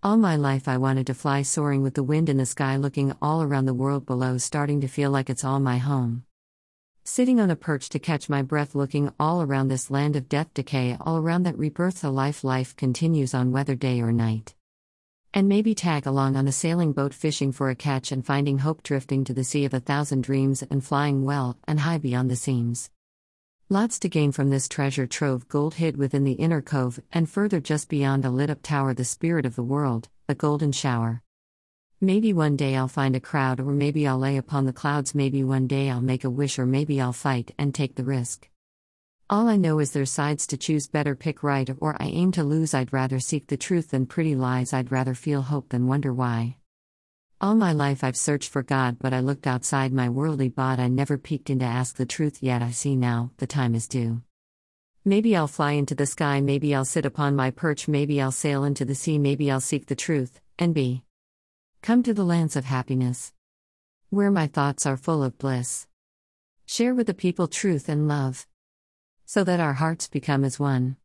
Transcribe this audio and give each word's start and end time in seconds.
All 0.00 0.16
my 0.16 0.36
life, 0.36 0.68
I 0.68 0.76
wanted 0.76 1.08
to 1.08 1.14
fly 1.14 1.42
soaring 1.42 1.82
with 1.82 1.94
the 1.94 2.04
wind 2.04 2.28
in 2.28 2.36
the 2.36 2.46
sky, 2.46 2.76
looking 2.76 3.12
all 3.20 3.42
around 3.42 3.64
the 3.64 3.74
world 3.74 4.06
below, 4.06 4.38
starting 4.38 4.80
to 4.82 4.86
feel 4.86 5.10
like 5.10 5.28
it's 5.28 5.42
all 5.42 5.58
my 5.58 5.78
home. 5.78 6.22
Sitting 7.02 7.40
on 7.40 7.50
a 7.50 7.56
perch 7.56 7.88
to 7.88 7.98
catch 7.98 8.28
my 8.28 8.40
breath, 8.42 8.76
looking 8.76 9.10
all 9.18 9.42
around 9.42 9.66
this 9.66 9.90
land 9.90 10.14
of 10.14 10.28
death, 10.28 10.54
decay, 10.54 10.96
all 11.00 11.18
around 11.18 11.42
that 11.42 11.58
rebirth, 11.58 12.04
a 12.04 12.10
life, 12.10 12.44
life 12.44 12.76
continues 12.76 13.34
on 13.34 13.50
whether 13.50 13.74
day 13.74 14.00
or 14.00 14.12
night. 14.12 14.54
And 15.34 15.48
maybe 15.48 15.74
tag 15.74 16.06
along 16.06 16.36
on 16.36 16.46
a 16.46 16.52
sailing 16.52 16.92
boat, 16.92 17.12
fishing 17.12 17.50
for 17.50 17.68
a 17.68 17.74
catch 17.74 18.12
and 18.12 18.24
finding 18.24 18.58
hope, 18.58 18.84
drifting 18.84 19.24
to 19.24 19.34
the 19.34 19.42
sea 19.42 19.64
of 19.64 19.74
a 19.74 19.80
thousand 19.80 20.22
dreams 20.22 20.62
and 20.62 20.84
flying 20.84 21.24
well 21.24 21.58
and 21.66 21.80
high 21.80 21.98
beyond 21.98 22.30
the 22.30 22.36
seams. 22.36 22.88
Lots 23.70 23.98
to 23.98 24.08
gain 24.08 24.32
from 24.32 24.48
this 24.48 24.66
treasure 24.66 25.06
trove, 25.06 25.46
gold 25.46 25.74
hid 25.74 25.98
within 25.98 26.24
the 26.24 26.32
inner 26.32 26.62
cove, 26.62 27.00
and 27.12 27.28
further 27.28 27.60
just 27.60 27.90
beyond 27.90 28.24
a 28.24 28.30
lit 28.30 28.48
up 28.48 28.62
tower, 28.62 28.94
the 28.94 29.04
spirit 29.04 29.44
of 29.44 29.56
the 29.56 29.62
world, 29.62 30.08
a 30.26 30.34
golden 30.34 30.72
shower. 30.72 31.20
Maybe 32.00 32.32
one 32.32 32.56
day 32.56 32.76
I'll 32.76 32.88
find 32.88 33.14
a 33.14 33.20
crowd, 33.20 33.60
or 33.60 33.72
maybe 33.72 34.08
I'll 34.08 34.18
lay 34.18 34.38
upon 34.38 34.64
the 34.64 34.72
clouds, 34.72 35.14
maybe 35.14 35.44
one 35.44 35.66
day 35.66 35.90
I'll 35.90 36.00
make 36.00 36.24
a 36.24 36.30
wish, 36.30 36.58
or 36.58 36.64
maybe 36.64 36.98
I'll 36.98 37.12
fight 37.12 37.54
and 37.58 37.74
take 37.74 37.96
the 37.96 38.04
risk. 38.04 38.48
All 39.28 39.48
I 39.48 39.56
know 39.56 39.80
is 39.80 39.92
there's 39.92 40.10
sides 40.10 40.46
to 40.46 40.56
choose, 40.56 40.88
better 40.88 41.14
pick 41.14 41.42
right, 41.42 41.68
or 41.78 41.94
I 42.00 42.06
aim 42.06 42.32
to 42.32 42.44
lose. 42.44 42.72
I'd 42.72 42.94
rather 42.94 43.20
seek 43.20 43.48
the 43.48 43.58
truth 43.58 43.90
than 43.90 44.06
pretty 44.06 44.34
lies, 44.34 44.72
I'd 44.72 44.90
rather 44.90 45.14
feel 45.14 45.42
hope 45.42 45.68
than 45.68 45.86
wonder 45.86 46.14
why. 46.14 46.56
All 47.40 47.54
my 47.54 47.70
life 47.72 48.02
I've 48.02 48.16
searched 48.16 48.50
for 48.50 48.64
God, 48.64 48.96
but 48.98 49.12
I 49.12 49.20
looked 49.20 49.46
outside 49.46 49.92
my 49.92 50.08
worldly 50.08 50.48
bod. 50.48 50.80
I 50.80 50.88
never 50.88 51.16
peeked 51.16 51.50
in 51.50 51.60
to 51.60 51.64
ask 51.64 51.94
the 51.94 52.04
truth, 52.04 52.42
yet 52.42 52.62
I 52.62 52.72
see 52.72 52.96
now, 52.96 53.30
the 53.36 53.46
time 53.46 53.76
is 53.76 53.86
due. 53.86 54.22
Maybe 55.04 55.36
I'll 55.36 55.46
fly 55.46 55.72
into 55.72 55.94
the 55.94 56.04
sky, 56.04 56.40
maybe 56.40 56.74
I'll 56.74 56.84
sit 56.84 57.06
upon 57.06 57.36
my 57.36 57.52
perch, 57.52 57.86
maybe 57.86 58.20
I'll 58.20 58.32
sail 58.32 58.64
into 58.64 58.84
the 58.84 58.96
sea, 58.96 59.20
maybe 59.20 59.52
I'll 59.52 59.60
seek 59.60 59.86
the 59.86 59.94
truth, 59.94 60.40
and 60.58 60.74
be. 60.74 61.04
Come 61.80 62.02
to 62.02 62.12
the 62.12 62.24
lands 62.24 62.56
of 62.56 62.64
happiness. 62.64 63.32
Where 64.10 64.32
my 64.32 64.48
thoughts 64.48 64.84
are 64.84 64.96
full 64.96 65.22
of 65.22 65.38
bliss. 65.38 65.86
Share 66.66 66.92
with 66.92 67.06
the 67.06 67.14
people 67.14 67.46
truth 67.46 67.88
and 67.88 68.08
love. 68.08 68.48
So 69.26 69.44
that 69.44 69.60
our 69.60 69.74
hearts 69.74 70.08
become 70.08 70.42
as 70.42 70.58
one. 70.58 70.96